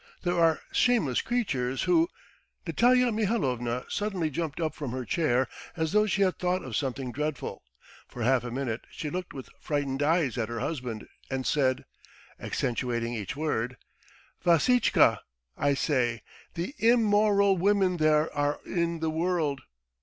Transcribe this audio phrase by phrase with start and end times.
[0.23, 2.09] There are shameless creatures who...."
[2.65, 7.11] Natalya Mihalovna suddenly jumped up from her chair, as though she had thought of something
[7.11, 7.61] dreadful;
[8.07, 11.85] for half a minute she looked with frightened eyes at her husband and said,
[12.39, 13.77] accentuating each word:
[14.43, 15.19] "Vassitchka,
[15.55, 16.23] I say,
[16.55, 19.61] the im mo ral women there are in the world!